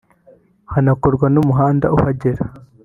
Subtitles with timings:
[0.71, 2.43] hanakorwe n’umuhanda uhagera